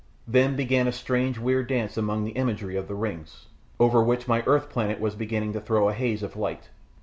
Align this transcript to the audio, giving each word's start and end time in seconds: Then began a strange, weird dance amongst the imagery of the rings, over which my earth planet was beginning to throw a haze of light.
Then 0.27 0.55
began 0.55 0.87
a 0.87 0.91
strange, 0.91 1.37
weird 1.37 1.67
dance 1.69 1.95
amongst 1.95 2.25
the 2.25 2.31
imagery 2.31 2.75
of 2.75 2.87
the 2.87 2.95
rings, 2.95 3.45
over 3.79 4.01
which 4.03 4.27
my 4.27 4.41
earth 4.47 4.67
planet 4.67 4.99
was 4.99 5.13
beginning 5.13 5.53
to 5.53 5.61
throw 5.61 5.89
a 5.89 5.93
haze 5.93 6.23
of 6.23 6.35
light. 6.35 6.69